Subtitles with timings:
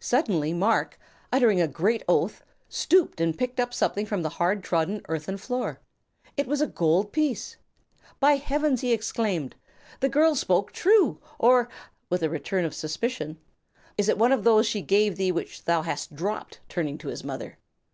[0.00, 0.98] Suddenly Marc,
[1.32, 5.80] uttering a great oath, stooped and picked up something from the hard trodden earthen floor.
[6.36, 7.56] It was a gold piece!
[8.20, 9.54] "By Heavens!" he exclaimed,
[10.00, 11.18] "the girl spoke true!
[11.38, 11.70] or"
[12.10, 13.38] with a return of suspicion
[13.96, 17.24] "is it one of those she gave thee which thou hast dropped?" turning to his
[17.24, 17.56] mother.